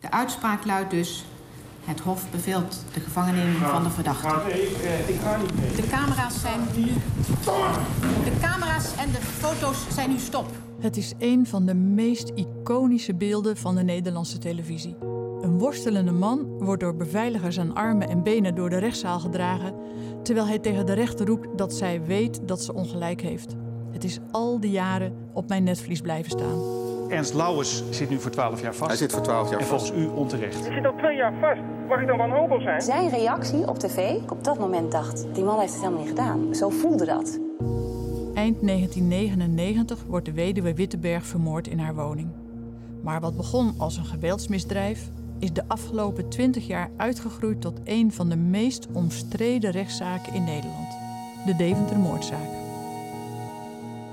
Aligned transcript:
De 0.00 0.10
uitspraak 0.10 0.64
luidt 0.64 0.90
dus... 0.90 1.24
Het 1.84 2.00
Hof 2.00 2.30
beveelt 2.30 2.84
de 2.92 3.00
gevangenneming 3.00 3.56
van 3.56 3.82
de 3.82 3.90
verdachte. 3.90 4.26
Ik 5.06 5.20
ga 5.22 5.36
niet 5.36 5.60
mee. 5.60 5.74
De 5.74 5.88
camera's 5.88 6.40
zijn 6.40 6.60
nu... 6.76 6.84
De 8.24 8.38
camera's 8.40 8.96
en 8.96 9.10
de 9.10 9.20
foto's 9.20 9.78
zijn 9.94 10.10
nu 10.10 10.18
stop. 10.18 10.46
Het 10.80 10.96
is 10.96 11.12
een 11.18 11.46
van 11.46 11.66
de 11.66 11.74
meest 11.74 12.32
iconische 12.34 13.14
beelden 13.14 13.56
van 13.56 13.74
de 13.74 13.82
Nederlandse 13.82 14.38
televisie. 14.38 14.96
Een 15.40 15.58
worstelende 15.58 16.12
man 16.12 16.58
wordt 16.58 16.82
door 16.82 16.96
beveiligers 16.96 17.58
aan 17.58 17.74
armen 17.74 18.08
en 18.08 18.22
benen 18.22 18.54
door 18.54 18.70
de 18.70 18.78
rechtszaal 18.78 19.20
gedragen, 19.20 19.74
terwijl 20.22 20.46
hij 20.46 20.58
tegen 20.58 20.86
de 20.86 20.92
rechter 20.92 21.26
roept 21.26 21.58
dat 21.58 21.74
zij 21.74 22.02
weet 22.04 22.40
dat 22.48 22.62
ze 22.62 22.74
ongelijk 22.74 23.20
heeft. 23.20 23.54
Het 23.92 24.04
is 24.04 24.18
al 24.30 24.60
die 24.60 24.70
jaren 24.70 25.12
op 25.32 25.48
mijn 25.48 25.64
netvlies 25.64 26.00
blijven 26.00 26.30
staan. 26.30 26.88
Ernst 27.10 27.34
Lauwers 27.34 27.82
zit 27.90 28.10
nu 28.10 28.20
voor 28.20 28.30
12 28.30 28.60
jaar 28.60 28.74
vast. 28.74 28.88
Hij 28.88 28.98
zit 28.98 29.12
voor 29.12 29.22
12 29.22 29.50
jaar 29.50 29.60
en 29.60 29.66
vast. 29.66 29.86
volgens 29.86 30.06
u 30.06 30.18
onterecht. 30.18 30.66
Ik 30.66 30.72
zit 30.72 30.86
al 30.86 30.94
twee 30.96 31.16
jaar 31.16 31.32
vast. 31.40 31.60
Mag 31.88 32.00
ik 32.00 32.06
dan 32.06 32.16
wanhopig 32.16 32.62
zijn? 32.62 32.80
Zijn 32.80 33.08
reactie 33.08 33.68
op 33.68 33.78
tv, 33.78 34.10
ik 34.22 34.30
op 34.30 34.44
dat 34.44 34.58
moment 34.58 34.92
dacht, 34.92 35.26
die 35.34 35.44
man 35.44 35.58
heeft 35.58 35.72
het 35.72 35.82
helemaal 35.82 36.00
niet 36.00 36.10
gedaan. 36.10 36.54
Zo 36.54 36.68
voelde 36.68 37.04
dat. 37.04 37.38
Eind 38.34 38.66
1999 38.66 40.04
wordt 40.08 40.26
de 40.26 40.32
weduwe 40.32 40.74
Wittenberg 40.74 41.24
vermoord 41.24 41.66
in 41.66 41.78
haar 41.78 41.94
woning. 41.94 42.28
Maar 43.02 43.20
wat 43.20 43.36
begon 43.36 43.74
als 43.78 43.96
een 43.96 44.04
geweldsmisdrijf, 44.04 45.10
is 45.38 45.52
de 45.52 45.62
afgelopen 45.66 46.28
20 46.28 46.66
jaar 46.66 46.90
uitgegroeid 46.96 47.60
tot 47.60 47.80
een 47.84 48.12
van 48.12 48.28
de 48.28 48.36
meest 48.36 48.86
omstreden 48.92 49.70
rechtszaken 49.70 50.34
in 50.34 50.44
Nederland: 50.44 50.88
de 51.46 51.56
Deventer-moordzaak. 51.56 52.69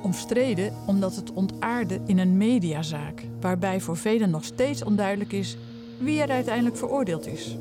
Omstreden 0.07 0.73
omdat 0.85 1.15
het 1.15 1.33
ontaarde 1.33 1.99
in 2.05 2.19
een 2.19 2.37
mediazaak, 2.37 3.23
waarbij 3.41 3.79
voor 3.79 3.97
velen 3.97 4.29
nog 4.29 4.43
steeds 4.43 4.83
onduidelijk 4.83 5.33
is 5.33 5.57
wie 5.97 6.21
er 6.21 6.29
uiteindelijk 6.29 6.77
veroordeeld 6.77 7.27
is. 7.27 7.57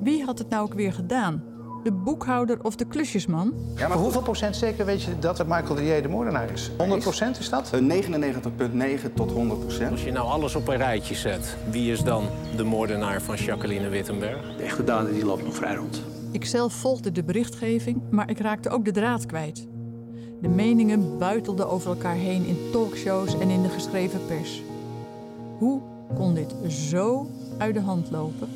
Wie 0.00 0.24
had 0.24 0.38
het 0.38 0.48
nou 0.48 0.62
ook 0.62 0.74
weer 0.74 0.92
gedaan? 0.92 1.42
De 1.84 1.92
boekhouder 1.92 2.64
of 2.64 2.76
de 2.76 2.84
klusjesman? 2.84 3.54
Ja, 3.76 3.88
maar 3.88 3.96
hoeveel 3.96 4.22
procent 4.22 4.56
zeker 4.56 4.84
weet 4.84 5.02
je 5.02 5.18
dat 5.18 5.46
Michael 5.46 5.74
de 5.74 5.84
J 5.84 6.00
de 6.00 6.08
moordenaar 6.08 6.50
is? 6.50 6.70
100 6.78 7.02
procent 7.02 7.38
is 7.38 7.48
dat? 7.48 7.72
Eh, 7.72 7.80
99,9 7.80 9.14
tot 9.14 9.30
100 9.30 9.60
procent. 9.60 9.90
Als 9.90 10.04
je 10.04 10.12
nou 10.12 10.26
alles 10.26 10.54
op 10.54 10.68
een 10.68 10.76
rijtje 10.76 11.14
zet, 11.14 11.56
wie 11.70 11.92
is 11.92 12.02
dan 12.02 12.24
de 12.56 12.64
moordenaar 12.64 13.22
van 13.22 13.36
Jacqueline 13.36 13.88
Wittenberg? 13.88 14.56
De 14.56 14.62
echte 14.62 14.84
dader 14.84 15.12
die 15.12 15.24
loopt 15.24 15.44
nog 15.44 15.54
vrij 15.54 15.74
rond. 15.74 16.02
Ik 16.32 16.44
zelf 16.44 16.72
volgde 16.72 17.12
de 17.12 17.24
berichtgeving, 17.24 18.02
maar 18.10 18.30
ik 18.30 18.38
raakte 18.38 18.68
ook 18.68 18.84
de 18.84 18.92
draad 18.92 19.26
kwijt. 19.26 19.66
De 20.40 20.48
meningen 20.48 21.18
buitelden 21.18 21.68
over 21.70 21.90
elkaar 21.90 22.14
heen 22.14 22.44
in 22.44 22.56
talkshows 22.72 23.38
en 23.38 23.48
in 23.48 23.62
de 23.62 23.68
geschreven 23.68 24.26
pers. 24.26 24.62
Hoe 25.58 25.80
kon 26.14 26.34
dit 26.34 26.54
zo 26.68 27.26
uit 27.56 27.74
de 27.74 27.80
hand 27.80 28.10
lopen? 28.10 28.48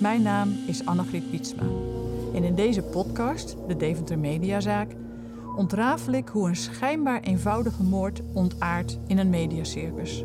Mijn 0.00 0.22
naam 0.22 0.48
is 0.66 0.86
Annegriet 0.86 1.30
Pietsma. 1.30 1.62
En 2.34 2.44
in 2.44 2.54
deze 2.54 2.82
podcast, 2.82 3.56
de 3.68 3.76
Deventer 3.76 4.18
Mediazaak, 4.18 4.90
ontrafel 5.56 6.12
ik 6.12 6.28
hoe 6.28 6.48
een 6.48 6.56
schijnbaar 6.56 7.20
eenvoudige 7.20 7.82
moord 7.82 8.22
ontaart 8.32 8.98
in 9.06 9.18
een 9.18 9.30
mediacircus. 9.30 10.24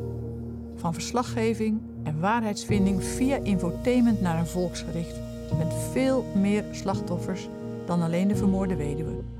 Van 0.75 0.93
verslaggeving 0.93 1.81
en 2.03 2.19
waarheidsvinding 2.19 3.03
via 3.03 3.37
infotainment 3.43 4.21
naar 4.21 4.39
een 4.39 4.47
volksgericht 4.47 5.19
met 5.57 5.73
veel 5.91 6.25
meer 6.35 6.63
slachtoffers 6.71 7.47
dan 7.85 8.01
alleen 8.01 8.27
de 8.27 8.35
vermoorde 8.35 8.75
weduwe. 8.75 9.38